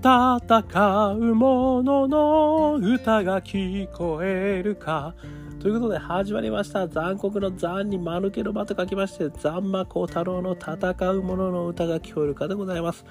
[0.00, 5.14] 戦う者のの歌が聞こえるか。
[5.58, 6.88] ということで始まりました。
[6.88, 13.04] 残酷の残に間抜けの間と書きまして、残魔高太郎の戦う者の歌が聞こえるかでございます。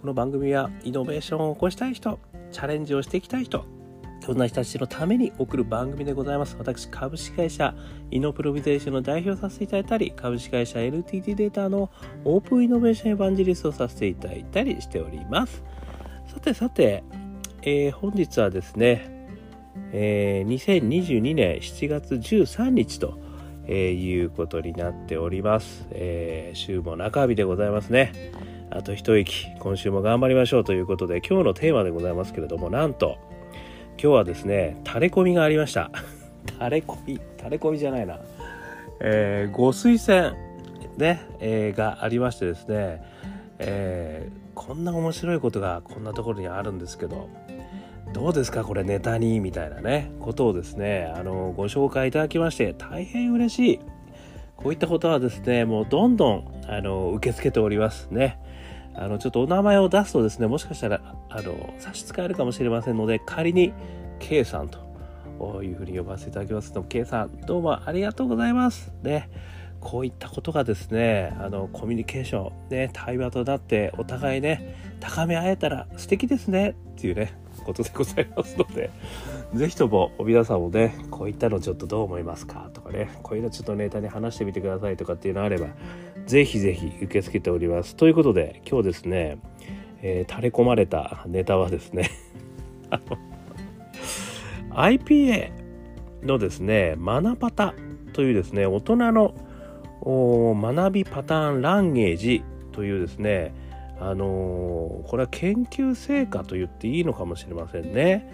[0.00, 2.20] この番組はイノベーションを起こしたい人、
[2.52, 3.64] チャレンジをしていきたい人、
[4.20, 6.54] そんな人たちのために送る番組でございます。
[6.60, 7.74] 私、株式会社
[8.12, 11.90] イノプロビゼーションの代表させていただいたり、株式会社 LTT データの
[12.24, 15.64] オープンイノベーションエヴァンジリストをさせていただいたりしております。
[16.36, 17.02] さてさて、
[17.62, 19.26] えー、本日はですね、
[19.92, 23.18] えー、2022年7月13日と、
[23.66, 28.12] えー、いうことになっております、えー、週も中日でございますね。
[28.70, 33.16] あと一息今週も頑張りましょうということで今日のテーマでございますけれどもなんと
[33.92, 35.90] 今日はですねタレコミがありました。
[36.58, 38.18] タレコミタレコミじゃないな、
[39.00, 40.36] えー、ご推薦
[40.98, 43.02] ね、えー、がありましてですね、
[43.58, 47.28] えー、こんな面白いことがこんなところにあるんですけど
[48.12, 53.80] どうですかこれネタにみたいなねことをですねあのご紹介いただきまして大変嬉しい。
[54.56, 58.40] こういったことはですねもうどんどんあの受け付けておりますね。
[58.94, 63.74] あのちょっとお名前を出すとですねもしかしたらあの差し支えるかもしれませんので仮に
[64.18, 68.94] K さんというふうに呼ばせていただきますの K さんどうもありがとうございます。
[69.02, 69.28] ね。
[69.86, 78.90] こういったことがですねあのコミュニケーションね対話となってお互いね高め合えたら素敵ですねっていうねことでございますので、
[79.54, 85.68] ぜひとも皆さんもね、こういったのちょっとどう思いますかとかね、こういうのちょっとネタに話してみてくださいとかっていうのあれば、
[86.26, 87.96] ぜひぜひ受け付けております。
[87.96, 89.38] ということで、今日ですね、
[90.02, 92.10] えー、垂れ込まれたネタはですね、
[94.70, 95.50] IPA
[96.22, 97.74] のですね、マナパタ
[98.12, 99.34] というですね、大人の
[100.04, 103.54] 学びパターンランゲージというですね、
[103.98, 108.30] あのー、これは研究成果と言っていいのかもしれませんね。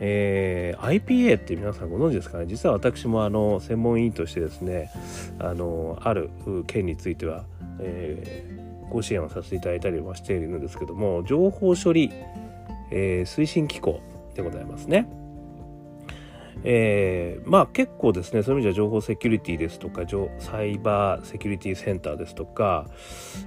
[0.00, 2.46] えー、IPA って皆さんご存知ですかね？
[2.46, 4.90] 実は私もあの専門委員としてですね
[5.38, 6.30] あのある
[6.66, 7.44] 件については、
[7.80, 12.10] えー、ご支援をさせていただいたりはしているんですけども情報処理、
[12.90, 14.00] えー、推進機構
[14.34, 15.06] でございますね。
[16.64, 20.02] えー、まあ結構ですねそういう意味では情報セキュリティですとか
[20.38, 22.86] サイバーセキュリティセンターですとか、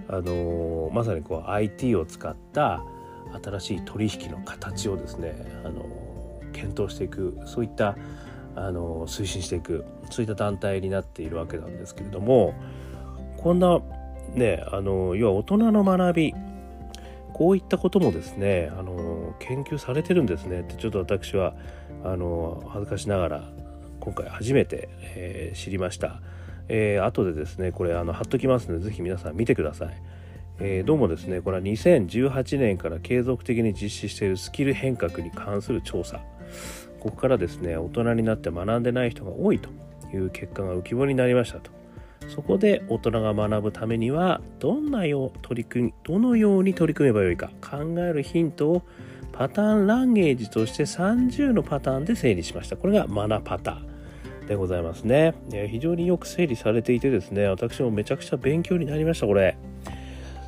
[0.07, 2.83] あのー、まさにこう IT を使った
[3.43, 5.33] 新しい取引の形をですね、
[5.65, 7.97] あのー、検討していくそういった、
[8.57, 12.55] あの推進していくそういった団体になっているわけなんですけれども
[13.37, 13.79] こんな
[14.33, 16.35] ねあの要は大人の学び
[17.33, 21.53] こういったこともですねあの研究されてるんですねってちょっと私は
[22.03, 23.49] あの恥ずかしながら
[23.99, 26.21] 今回初めて、えー、知りました。
[26.69, 30.01] えー、後でですねこれあの貼っときますので是非皆さん見てください。
[30.59, 36.17] えー、どうもですねこれは2018年から継続的に実施しているスキル変革に関する調査
[36.99, 39.69] ここからですね大人になって学んでない人が多いと
[40.13, 41.69] いう結果が浮き彫りになりましたと
[42.27, 48.81] そこで大人が学ぶためにはどんなよう取り組みどのように取り組めばよいか考えるヒントを
[49.37, 52.75] パターンランゲージとして30のパターンで整理しました。
[52.75, 55.35] これがマナパターンでございますね。
[55.69, 59.55] 非常によく整理されていてですね、私もめちゃくちゃ勉強になりました、これ。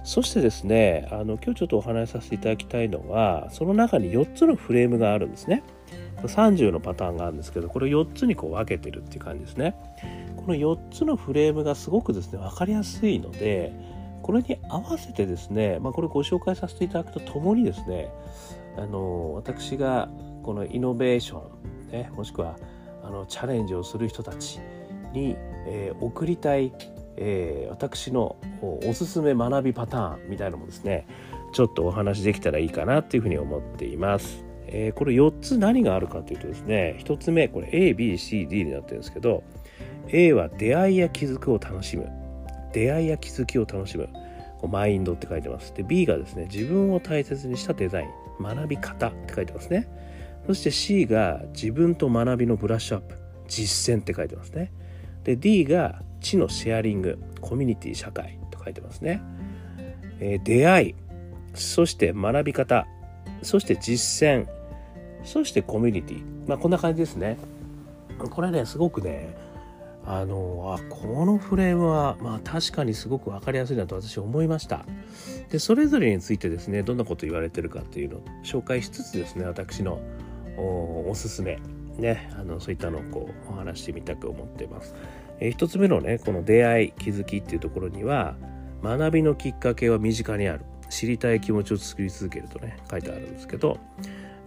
[0.04, 5.62] そしてですね、あの今日ちょっとお話しさせていただきたいのは、その中に4つのフレームがあるんですね。
[6.24, 9.76] 30のパターンがあるんですけど、これを4つにこう分けてるっていう感じですね。
[10.36, 13.72] この4つのフレームがすごくですね、分かりやすいので、
[14.24, 18.10] これに合わせてですね、まあ、これご紹介させていただくとともにですね、
[18.78, 20.10] あの私が
[20.44, 21.42] このイノベーショ
[21.88, 22.58] ン、ね、もしくは
[23.04, 24.60] あのチャレンジをする人たち
[25.14, 25.36] に、
[25.68, 26.72] えー、送りたい、
[27.18, 31.08] えー、私のおすすめ学びパターンみたいなのもですね
[31.54, 34.46] ちょっとお話できたらいいかなっていうふうに思っています。
[34.72, 39.44] えー、これ4つ何があるかというとですね1つ目これ ABCD になってるんですけど
[40.10, 42.08] A は出会いや気づくを楽しむ。
[42.72, 44.10] 出会いや気づきを楽しむ。
[44.68, 45.74] マインドって書いてます。
[45.74, 48.10] で B がですね自分を大切にしたデザイン。
[48.40, 49.88] 学び方って書いてますね。
[50.48, 53.16] そして C が自分と学びのブラッシュアップ、
[53.48, 54.72] 実践って書いてますね。
[55.24, 59.22] で D が知のシェアリング、コミュニティ社会と書いてますね。
[60.20, 60.96] えー、出会い、
[61.54, 62.88] そして学び方、
[63.42, 64.48] そして実践、
[65.24, 66.24] そしてコミュニティ。
[66.48, 67.38] まあこんな感じですね。
[68.18, 69.30] これね、すごくね、
[70.06, 74.86] あのあこのフレームは、まあ、確かにすごく分かりやすいなと私は思いました。
[75.50, 80.02] でそれぞれについてですねどんなこと言われてるかっていうのを紹介しつつですね私の
[80.58, 81.60] おすすめ。
[81.98, 84.96] ねあのそういったのをこうお話してみたく思っています、
[85.42, 88.38] えー、一つ目のねこの出会い気づきっていうところには
[88.82, 90.66] 学びのきっかけは身近にある。
[90.90, 93.78] 知りたい気持ちを作り続けるとね書いてあるんですけど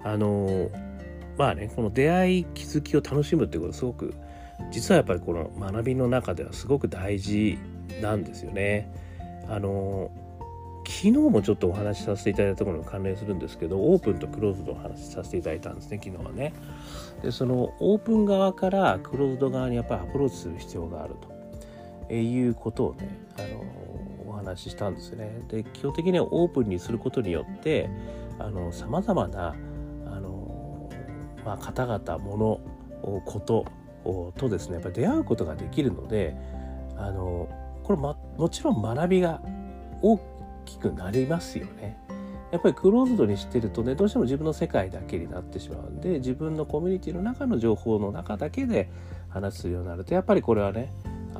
[0.04, 0.70] あの
[1.38, 4.14] まあねこの出会い気づきを楽しむってことすごく
[4.70, 7.58] 実はやっぱりこの学びの中ではすごく大事
[8.00, 8.90] なんですよね。
[9.48, 10.10] あの
[10.84, 16.52] 昨日もちょっとお話しさせていただいたところに関連するんですけどオープンとクローズドの話しさせていただいたんですね昨日はね。
[17.22, 21.14] でそのオープン側からクローズド側にやっぱりアプローチする必要がある
[22.08, 25.42] ということをねあのお話ししたんですよね。
[25.48, 27.88] で基本的にはオープンにすることによって
[28.72, 29.54] さまざまな
[30.06, 30.90] あの、
[31.44, 32.60] まあ、方々物
[33.24, 33.66] こと
[34.36, 36.36] とですねやっぱり出会うことができるので
[36.96, 37.48] あの
[37.82, 39.40] これ、ま、もちろん学びが
[40.00, 40.18] 大
[40.64, 41.98] きくなりますよね。
[42.52, 48.90] やっぱりクローズドにしてるとねどうしても自分の世界だけになってしまうんで自分のコミュニティの中の情報の中だけで
[49.30, 50.92] 話すようになるとやっぱりこれはね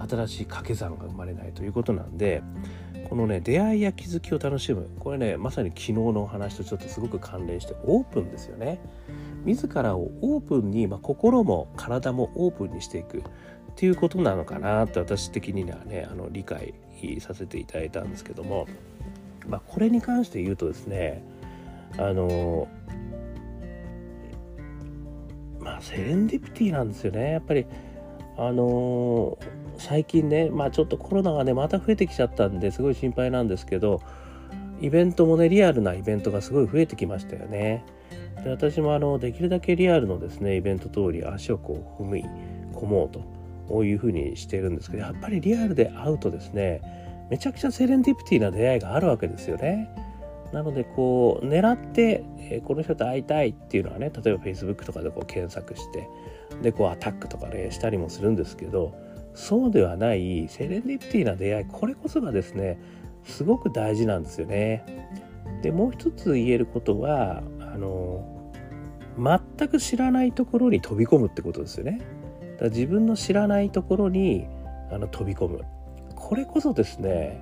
[0.09, 2.43] 新しい掛け算が生まれないということなんで
[3.11, 8.81] このね出会いや気づきを楽しむこれねまさに昨日のお話とちょっとすごく関連してオープンですよね
[9.45, 13.23] 自らをオープンに、まあ、心も体もオープンにしていくっ
[13.77, 16.75] ていうことなのかなって私的にはねあの理解
[17.21, 18.67] させていただいたんですけども。
[19.49, 21.23] まあ、これに関して言うとですね
[21.99, 22.69] あの
[25.61, 27.33] まあセレンディピティなんですよね。
[27.33, 27.67] やっぱり
[28.37, 29.39] あの
[29.79, 34.01] 最近ねまあちょっとコロナがねまた増えてきちゃったんですごい心配なんですけど
[34.81, 37.85] イベントもねリアルなイベントがすごい増えてきましたよね。
[38.45, 42.25] で私もあのできるだけリアルのですねイベント通り足をこう踏み
[42.75, 43.21] 込もうと
[43.69, 49.89] こういうふうにしてるんですけどやっぱりリアルで会うとですねめちゃくちゃセレンディピティな出会いがあるわけですよね。
[50.53, 56.07] なのでこう狙って、えこの人と会いたいっていうのはね例えば Facebook とかでこう検索して
[56.61, 58.95] でこうアタックとかねしたりもするんですけど
[59.35, 62.79] そうではないセレンディピティな出会いこれこそがですね
[63.25, 64.85] すごく大事なんですよね。
[65.63, 67.43] でもう一つ言えることは
[67.73, 68.25] あの
[69.19, 72.01] 全く知らないところに飛び込むってことですよね。
[72.53, 74.47] だから自分の知らないところに
[74.91, 75.61] あの飛び込む
[76.15, 77.41] これこそですね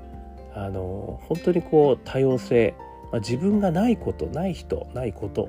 [0.54, 2.74] あの本当にこう多様性、
[3.12, 5.48] まあ、自分がないことない人ないこと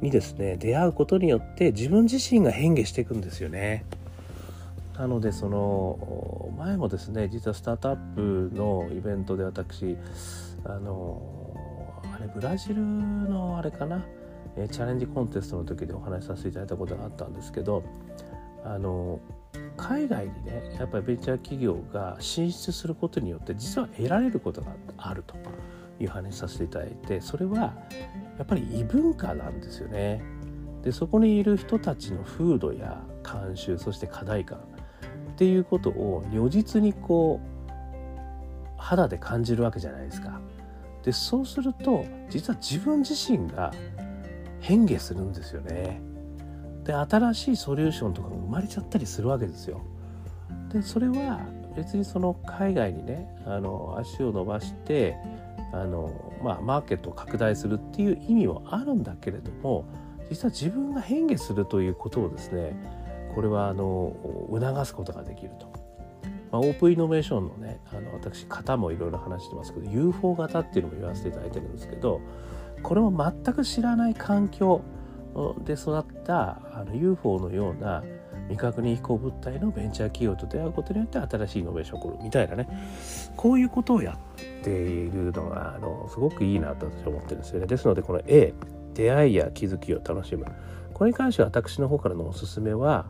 [0.00, 3.84] にですね出会うことによって自分自身が変化していくんですよね。
[4.96, 9.96] なのでその前もですね実はスタートアップのイベントで私
[10.64, 11.22] あの
[12.14, 14.04] あれブラジルのあれかな
[14.56, 17.82] えチャレンジコンテストの時でお話しさせていただいたことがあったんですけど
[18.64, 19.20] あの
[19.76, 25.34] 海外にねやっぱりベンチャー企業が進出することによって実は得られることがあると
[25.98, 27.74] いう話させていただいてそれは
[28.38, 30.22] やっぱり異文化なんですよね。
[30.82, 34.62] でそこにいる人たちの風土や慣習そして課題感っ
[35.36, 37.70] ていうことを如実にこう
[38.78, 40.40] 肌で感じるわけじゃないですか。
[41.02, 43.72] でそうすると実は自分自身が
[44.60, 46.00] 変化するんですよね。
[46.84, 49.80] で新しいソリューションとかが生まれちゃったりするわけですよ。
[50.72, 51.40] でそれは
[51.76, 55.16] 別にその海外にねあの足を伸ばして
[55.72, 56.12] あの、
[56.42, 59.84] まあ、マーケットを拡大するっていう意味もあるんだけれども
[60.28, 62.76] 実は自分が変化するということをですね
[63.34, 64.14] これはあの
[64.50, 65.70] 促すことができると。
[66.50, 72.20] まあ、オープンイノベーションのねあの私型もいろいろ話してますけど UFO 型っていうのも言わせていただいてるんですけど
[72.82, 74.82] これも全く知らない環境
[75.64, 78.02] で育ったあの UFO のような
[78.48, 82.68] 未確認飛行物体のベンチャー企業と出会うことによって新しいイノベーションを起こるみたいなね。
[83.36, 87.66] こういうことをやっているのがあのすごくいいなと私は思ってるんですよね。
[87.66, 88.54] ですのでこの A
[88.94, 90.46] 出会いや気づきを楽しむ。
[90.92, 93.06] これに関しては私の方からのおすすめは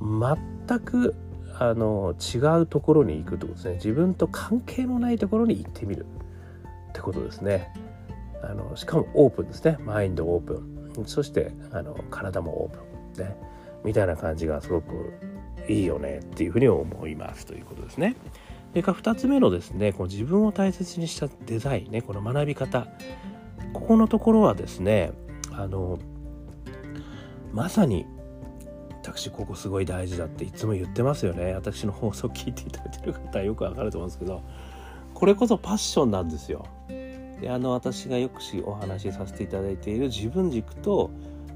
[0.00, 1.14] 全く
[1.58, 3.74] あの違うところに行くということですね。
[3.74, 6.06] 自分と関係のないところに行ってみる
[6.90, 7.72] ってことですね。
[8.42, 9.78] あのしかもオープンですね。
[9.80, 10.54] マインドオープ
[11.00, 11.04] ン。
[11.06, 12.70] そしてあの体もオー
[13.14, 13.24] プン。
[13.24, 13.36] ね。
[13.84, 15.14] みたいな感じがすごく
[15.68, 18.16] いいよねっていうふうに思いますということですね。
[18.70, 22.86] それから2つ目のですねこの自分を大切にしたデザインねこの学び方。
[23.72, 25.12] ここのところはですね
[25.52, 25.98] あの
[27.52, 28.06] まさに
[29.02, 31.54] 私ここすごい大事だっていつも言ってますよね。
[31.54, 34.42] 私の放送聞いていただいてる方はよくわかると思うんですけど
[35.14, 36.66] これこそパッションなんですよ。
[37.40, 41.10] であの私がよくしお話しさせていただいている自分軸と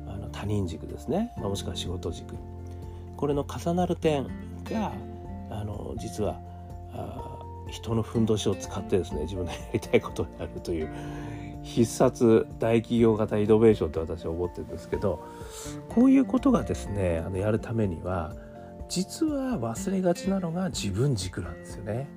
[0.07, 2.35] あの他人軸ですね、まあ、もしくは仕事軸。
[3.17, 4.27] これの重なる点
[4.65, 4.93] が
[5.51, 6.41] あの実は
[6.93, 7.39] あ
[7.71, 10.91] 人のふんどしを使ってですね自分のやりたいことをやるという
[11.63, 15.25] 必殺大企業型イノベーションって私は思ってるんですけど
[15.89, 18.35] こういうことがですねあのやるためには
[18.89, 22.09] 実は忘れがちなのが自分軸なんですよね。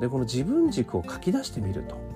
[0.00, 2.11] でこの自分軸を書き出してみると。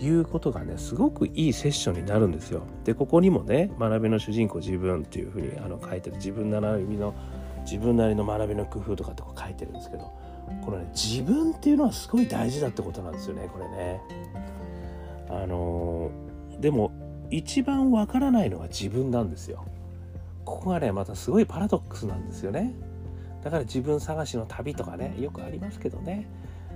[0.00, 2.62] いうことがねすごくいいセッションになるんですよ。
[2.84, 7.14] でここにもね「学びの主人公自分」っていうふうにあの書いてる自分なりの
[7.62, 10.12] 自分なりの学びの工夫とかって書いてるんですけど
[10.64, 14.00] このね自分っていうのはすごい大事だってことなんですよねこれね。
[15.28, 16.10] あの、
[16.60, 16.92] でも
[17.30, 19.64] 一番わからないのは自分なんですよ。
[20.44, 22.74] ここがねまたすごいパラドックスなんですよね。
[23.42, 26.28] だから自分探しの旅とかねよくありますけどね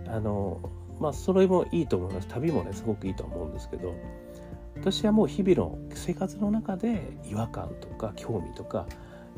[0.07, 0.61] あの
[1.01, 2.29] まあそれもいいと思います。
[2.29, 3.95] 旅もねすごくいいと思うんですけど
[4.77, 8.87] 私はもう日々の生活の中で違和感とか興味とか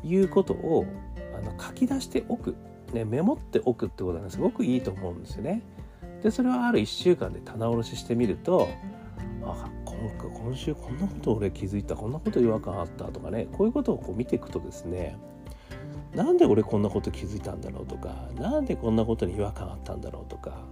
[0.05, 0.85] いうことを
[1.37, 2.57] あの書き出しておく、
[2.93, 5.63] ね、メモっておくってことはねすごくいいと思うんですよね。
[6.23, 8.69] でそれはある1週間で棚卸ししてみると
[9.45, 11.95] あ今今週こんなこと俺気づいた。
[11.95, 15.17] こんなこと違和感あったとかねこういうことをこう見ていくとですね
[16.15, 20.65] なんで俺こんなこと気づいたんだろうとかなんでこんなことに違和感あったんだろうとか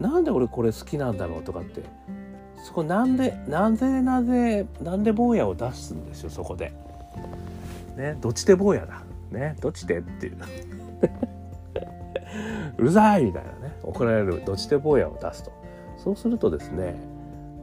[0.00, 1.82] なんで俺これ好きなんだろうとかって
[2.64, 6.72] そこなんでなぜなぜなんで坊やを出すんですよそこで。
[7.96, 9.02] ねどっちで坊やだ。
[9.30, 10.36] ねどっちでっていう
[12.78, 15.52] うるさいみたいなね怒られるどっちで坊やを出すと。
[15.96, 16.96] そうするとですね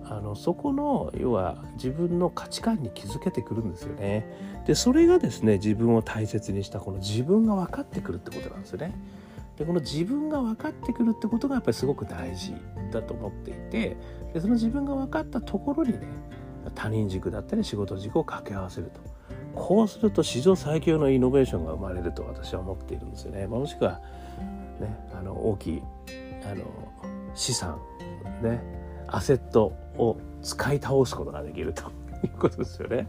[0.06, 4.25] あのそこの要は自分の価値観に気づけてくるんですよね。
[4.66, 8.94] でそれがですね自分を大切にしたこの自分が分かってくるってことなんですよね。
[9.57, 12.55] でこの自分が分かってくるってことがやっぱりすごく大事
[12.91, 13.98] だと思っていて
[14.33, 16.07] でその自分が分かったところにね
[16.75, 19.01] 他人軸だったり仕事軸を掛け合わせると
[19.53, 23.45] こうすると史上最強のイノベーションが生まれると私は思っているんですよね。
[23.45, 24.01] もしくは、
[24.79, 25.83] ね、あの大きい
[26.43, 26.63] あの
[27.36, 27.79] 資産
[28.41, 28.62] ね
[29.07, 31.83] アセットを使い倒すことができると
[32.24, 33.07] いうことですよね。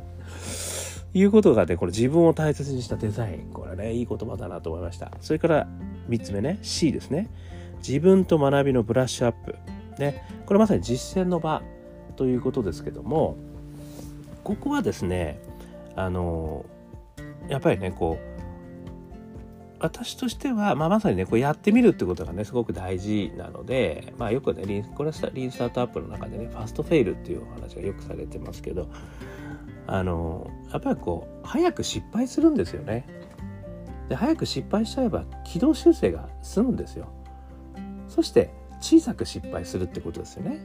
[1.14, 3.52] いうことがね、これ自分を大切にしたデザイン。
[3.52, 5.12] これね、いい言葉だなと思いました。
[5.20, 5.68] それから
[6.08, 7.28] 3つ目ね、C ですね。
[7.87, 9.56] 自分と学びのブラッシュアップ。
[9.99, 11.62] ね、これまさに実践の場
[12.16, 13.37] ということですけども、
[14.42, 15.40] ここはですね、
[15.96, 16.64] あの、
[17.49, 18.34] やっぱりね、こう、
[19.84, 28.88] 私としては、まあ、まさにねこうやってみるってことがねすごく大事なので、まあ、よくねリンこれはリンスタートアップの中でねファストフェイルっていうお話がよくされてますけど
[29.87, 33.06] あのやっぱりこう早く失敗するんですよね。
[34.08, 37.08] で早く失敗しちゃえば軌道修正が済むんですよ。
[38.08, 40.58] そして小さく失敗するってことですよね。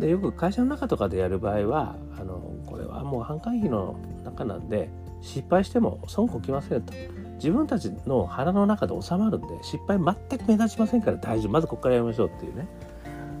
[0.00, 6.92] でよく会社の中とかでやる場合はあのこれはもう販管費の中なんで失敗しても損こきませんと。
[7.38, 12.66] 自分たちの腹の中で収まるんで失敗全く目立ちませんから大丈夫まずここからやりましょうっていうね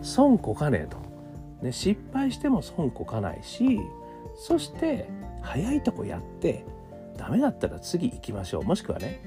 [0.02, 0.98] 損こかねえと、
[1.62, 3.80] ね、失敗しても損こかないし
[4.36, 5.08] そして
[5.42, 6.64] 早いとこやって
[7.18, 8.64] ダメだったら次行きましょう。
[8.64, 9.20] もしくはね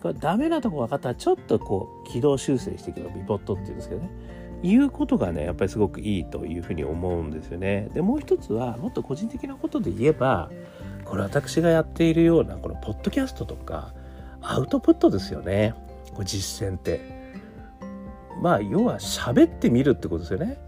[0.00, 4.10] これダメなとこ分かったらちょっとこう軌道修正していくのビポットっていうんですけどね。
[4.60, 7.88] いうことがねやっぱりすごくいいというふうに思うんですよね。
[7.94, 10.50] でもう一つはもっと個人的なことで言えば
[11.04, 13.94] これ私がやっているようなこのポッドキャストとか
[14.40, 15.74] アウトプットですよね。
[16.14, 17.18] これ実践って。
[18.40, 20.58] まあ要は喋ってみるってことですよね。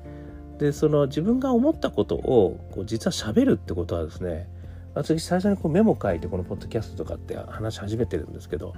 [0.59, 4.49] でその自分が思ったことをこう実は喋るってことはですね
[4.95, 8.75] 私最初にこうメモ書いてこのポッドキャストとかって話し始めてるんですけど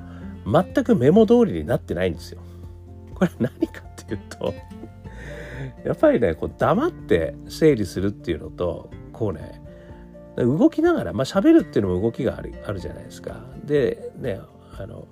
[0.46, 2.40] 全くメモ通りになってないんですよ
[3.14, 4.54] これ何かっていうと
[5.84, 9.62] やっぱりねこう黙って整理するっていうのとこうね
[10.36, 13.44] 動きながらまあ喋るっていうのも動きがあるあるじゃないですか。
[13.64, 14.40] でね
[14.78, 15.06] あの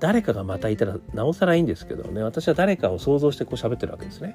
[0.00, 4.34] 誰かがまたいたらなおさらいいんですけどね私は誰かを想像してこう喋ってるわけですね。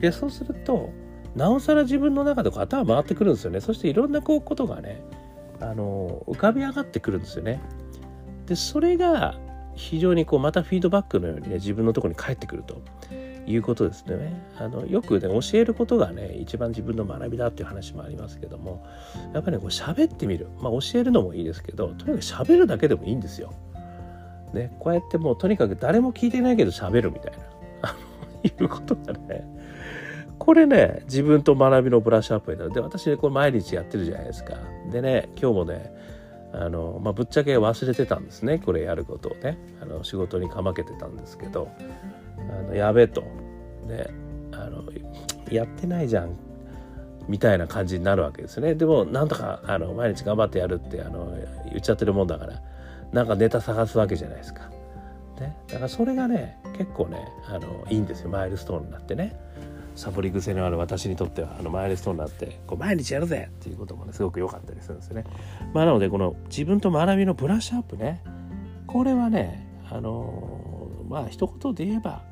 [0.00, 0.90] でそうすると
[1.34, 5.02] なおさら自分の中でこう頭回ってくるんですよねそしていろんなこうことがね
[5.60, 7.60] あの浮かび上がってくるんですよね。
[8.46, 9.38] でそれが
[9.74, 12.82] 非常にこうまたフィードバックのようにね自分のとこに返ってくると。
[13.48, 14.42] いうことですね。
[14.58, 18.84] あのよくね教えることがね一番自分の学びだっていう話もありますけども
[19.32, 23.54] やっぱりねこう喋ってみるまあ教えるのもいいですけどとにかく喋るだけでもいいんですよ。
[24.52, 27.32] ねこうやってもうとにかく誰も聞いてないけど喋るみたい
[27.82, 27.94] な
[28.44, 29.46] いうことがね
[30.38, 32.72] これね自分と学びのブラッシュアップになる。
[32.72, 34.54] で私ねこれ毎日やってるじゃないですか。
[34.90, 35.92] でね今日もね
[36.52, 39.58] あの、まあ、ぶっちゃけ忘れてたんですねこれやることをね。
[39.82, 41.68] あの仕事にかまけてたんですけど。
[42.50, 43.20] あのやべえと、
[43.86, 44.06] ね、
[44.52, 44.82] あの
[45.50, 46.36] やってないじゃん
[47.28, 48.74] みたいな感じになるわけですね。
[48.74, 52.62] でもなんとかあの毎日頑張ってやるってあの言っちゃってるもんだから
[53.12, 54.70] なんかネタ探すわけじゃないですか。
[55.40, 58.30] ね、だからそれがね結構ねあのいいんですよ。
[58.30, 59.38] マイルストーンになってね。
[59.98, 65.24] サボり癖のある私にとってはあのマイルストーンになってこう毎日やるぜっていうこともねすごく良かったりするんですよね。
[65.74, 68.22] まあ、なのでこの自分と学びのブラッシュアップね
[68.86, 72.22] これはねあのまあ一言で言えば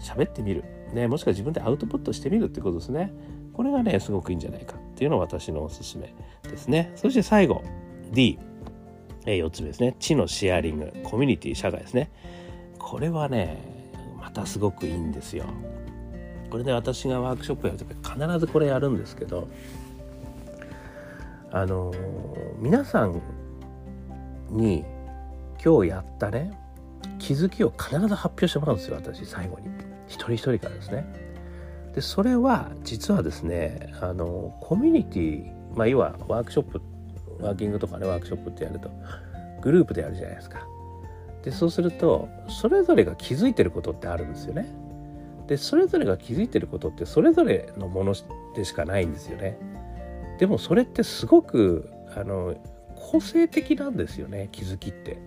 [0.00, 3.12] 喋ってみる、ね、もしくは自分でアウトプットしてみるってことですね。
[3.54, 6.92] これがね、すごくいいんじゃないかっていうのが私のおすすめですね。
[6.96, 7.62] そして最後、
[8.12, 8.38] D
[9.24, 9.96] 4つ目ですね。
[9.98, 12.10] 知のシェアリング、コミュニティ、社会ですね。
[12.78, 13.62] これはね、
[14.20, 15.46] またすごくいいんですよ。
[16.54, 19.48] これ、ね、私がワークショップやると必ずこれやるんですけど、
[21.50, 21.92] あの
[22.60, 23.20] 皆さん
[24.50, 24.84] に
[25.64, 26.56] 今日やったね
[27.18, 29.66] 気づきを必ず発表してもらうんですよ私最後に。
[30.06, 31.04] 一人一人からですね。
[31.92, 36.80] でそれは実はですねあのコミュニティまあ要はワークショップ
[37.40, 38.92] ワーキングとかねワークショップってやると
[39.60, 40.64] グループでやるじゃないですか。
[41.42, 44.83] でそうするとそれぞれが気づいてることってあるんですよね。
[45.46, 48.14] でそれぞれが気づいてることってそれぞれのもの
[48.54, 49.58] でしかないんですよね
[50.38, 52.54] でもそれってすごくあの
[52.96, 55.18] 個性的なんですよね気づきって。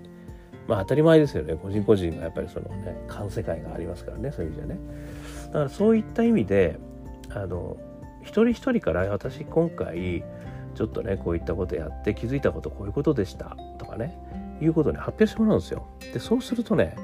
[0.67, 4.79] まあ当たり前ですよね個人個人がやっぱりそのね感世界がありますからねそういう意味じゃね。
[5.47, 6.77] だからそういった意味で
[7.29, 7.77] あの
[8.21, 10.23] 一人一人から私今回
[10.75, 14.17] ちょっとねこういったことやって気づいたことこういうことでしたとかね
[14.61, 15.87] いうことに発表してもらうんですよ。
[16.13, 16.95] でそうするとね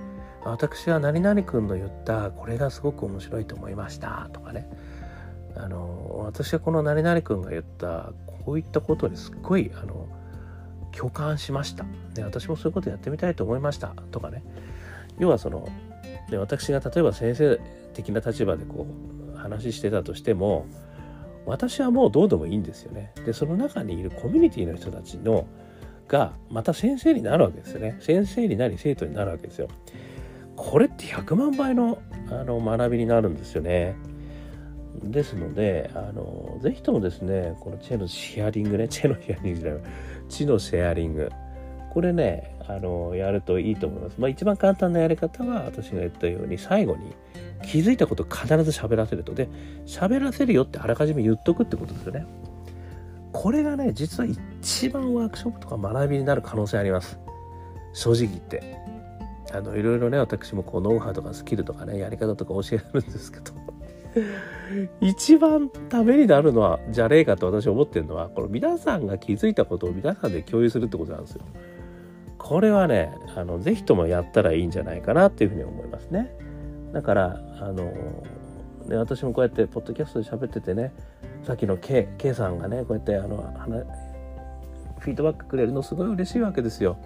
[0.45, 4.69] 私は何々君の言ったこれがすごく面白いと思いましたとかね。
[5.55, 8.11] あの私はこの何々君が言った
[8.45, 10.07] こういったことにすっごいあの
[10.91, 11.85] 共感しました。
[12.13, 14.43] で私もそういうことやってみたいと思いましたとかね。
[15.19, 15.67] 要はその
[16.29, 17.59] で私が例えば先生
[17.93, 18.87] 的な立場でこ
[19.33, 20.65] う話してたとしても
[21.45, 23.11] 私はもうどうでもいいんですよね。
[23.25, 25.47] でその中にいるコミュニティの人たちの
[26.07, 27.97] がまた先生になるわけですよね。
[27.99, 29.67] 先生になり生徒になるわけですよ。
[30.55, 33.95] これって100万倍のあの学びになるんですよね
[35.03, 39.81] ですのであのぜひともですねこのチェのシェアリングねチェのシェアリングじゃない
[40.29, 41.31] 知のシェアリング
[41.93, 44.15] これねあのやるといいと思います。
[44.17, 47.13] まあ一番簡単なやり方は私が言ったように最後に
[47.63, 49.47] 気づいたことを必ず喋らせるとで
[49.85, 52.25] 喋らせるよってあらかじめ言っとくってことですよね。
[53.31, 54.29] これがね実は
[54.61, 57.19] 一番ワークショップとか学びになる可能性あります。
[57.93, 58.82] 正直言って。
[59.53, 63.51] あのいろいろね私もこうノウハウとかスキルとかねやり方とか教えるんですけど
[64.99, 71.43] 一番ためになるのはじゃねえかと私思ってるのはこの皆さんが気づいたことを皆さんで共有するってことなんですよ。
[72.39, 76.35] これはねあのぜひともやったらいいんじゃないかなっていうふうに思いますね。
[76.91, 77.85] だからあの
[78.87, 80.93] ね私もこうやってポッドキャストで喋っててね
[81.43, 83.37] さっきの K, K さんがねこうやってあの
[84.99, 86.97] フィードバックくれるのすごい嬉しいわけですよ。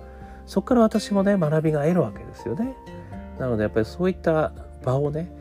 [0.48, 2.76] そこから私もね学びが得るわけですよね。
[3.38, 5.32] なのでやっぱりそういった場をね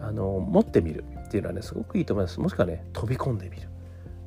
[0.00, 2.40] あの持ってみるっていうのはねすごくいいと思います。
[2.40, 3.68] もしくはね飛び込んでみる。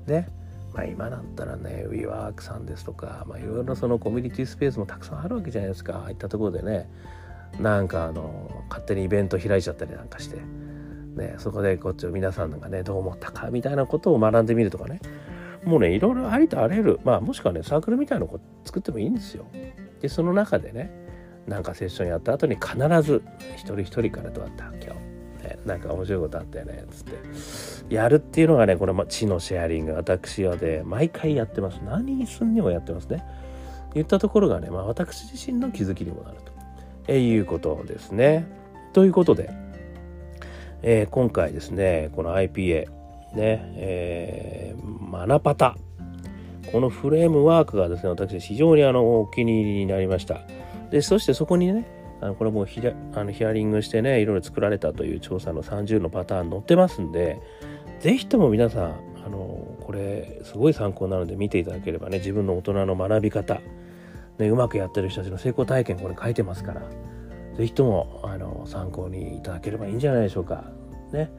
[0.06, 0.30] ね。
[0.73, 5.97] まあ今だったらね WeWork さんですとか、まあ、いろいろそのコミュニティスペースもたくさんあるわけじゃないですか。
[5.97, 6.89] ああいったところでね。
[7.60, 10.38] なんかあの勝手にイベント開いちゃったりなんかして、
[11.15, 15.00] ね、そこでこっちを皆さんがねどう思ったかみたいなことを学んでみるとかね。
[15.63, 17.00] もうねいろいろありとあらゆる。
[17.04, 19.45] まあもしくはねサークルみたいなのを作ってもいいんですよ。
[20.08, 20.89] でその中でね
[21.48, 23.22] なんかセッションやった後に必ず
[23.56, 27.04] 一人一人からどうだった今日ねなんか面白いことあったよねつっ
[27.89, 27.93] て。
[27.93, 31.80] やるっていうのがねこれ知のシェアリング私はで毎回やってます。
[31.86, 33.24] 何にすんにもやってますね。
[33.93, 36.52] 言ったところがね、まあ、私自身の気づきにもなると、
[37.08, 38.48] えいうことですね。
[38.93, 39.50] ということで、
[40.84, 42.89] えー、今回ですねこの IPA
[43.34, 45.78] ねえー、マナパタ。
[46.71, 50.41] このフレームワークがですね私非常にあのお気に入りになりました
[50.91, 51.86] でそしてそこにね
[52.21, 57.39] あのこれもヒあのヒアリングしてねいろいろ作られたという調査の30のパターン載ってますんで
[57.99, 63.62] 是非とも皆さんあのこれすごい参考なので見ていただければね自分の大人の学び方、
[64.38, 66.82] ね、うまくやってる人たちの成功体験これ書いてますから
[67.56, 70.65] 是非ともあの参考にいただければいいんじゃないでしょうか。
[71.12, 71.32] ね、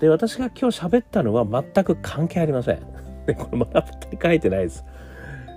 [0.00, 2.99] で私が今日喋ったのは全く関係ありません。
[3.26, 4.84] これ学ぶって書いてないです。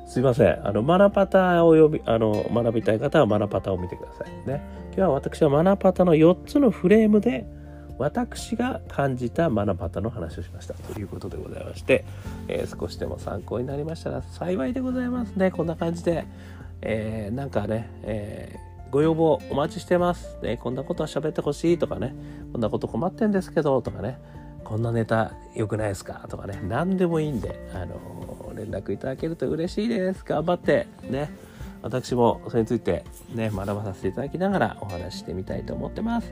[0.06, 0.67] すいません。
[0.67, 4.62] あの、マナパタを読み、あの、学びたい方はマナパタを見てくださいね。
[4.88, 7.45] 今日は私はマナパタの4つのフレームで、
[7.97, 12.06] 私が感じたマナパタの話をしましたということでございまして、
[12.47, 15.52] えー、少しでも参考になりましたら幸いでございますね。
[15.52, 16.26] こんな感じで、
[16.82, 20.58] えー、なんかね、えー、ご要望お待ちしてます、ね。
[20.58, 22.15] こんなことは喋ってほしいとかね、
[22.52, 24.19] こんなこと困ってんですけどとかね、
[24.63, 26.26] こんなネタ良くないですか？
[26.30, 30.23] とかね、何でもいいんで、あの連絡いただけると嬉しいです。
[30.23, 31.30] 頑張ってね。
[31.82, 33.04] 私もそれについて
[33.36, 36.32] ね、学ばさせていただきながらお話ししてみたいと思ってます。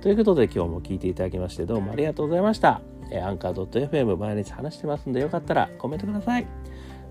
[0.00, 2.80] ということで今日も聞いていただきましてどうもありがとうございました。
[3.24, 6.46] アンカー .fm 毎日話してますんでよかったらコメントください。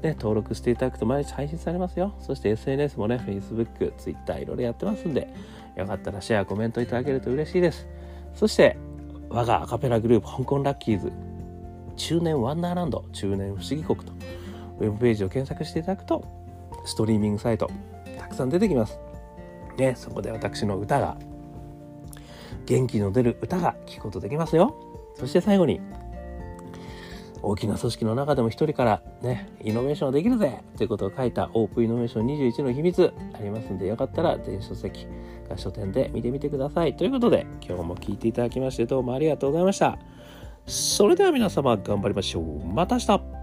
[0.01, 2.15] ね、登録していただくと毎日配信されますよ。
[2.19, 5.31] そして SNS もね、Facebook、Twitter いろいろやってますんで、
[5.75, 7.87] よかったらシェア、コメントいただけると嬉しいです。
[8.33, 8.77] そして、
[9.33, 11.11] 我がアカペラグループ香港ラッキーズ
[11.95, 14.11] 中年ワンダーランド中年不思議国と
[14.79, 16.25] ウェブページを検索していただくと
[16.85, 17.69] ストリーミングサイト
[18.17, 18.99] たくさん出てきます。
[19.77, 21.17] ね、そこで私の歌が
[22.65, 24.75] 元気の出る歌が聴くことできますよ。
[25.15, 25.79] そして最後に
[27.43, 35.07] 大きな組織の中でも一人からね、イノベーションできるぜということを書いたオープンイノベーション21の秘密ありますんで、よかったら電子書籍
[35.49, 36.95] が書店で見てみてください。
[36.95, 39.97] ということで、今日も聴いていただきましてどうもありがとうございました。
[40.67, 42.65] それでは皆様頑張りましょう。
[42.65, 43.40] また明日